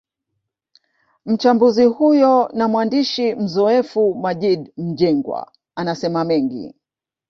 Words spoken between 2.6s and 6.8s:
mwandishi mzoefu Maggid Mjengwa anasema mengi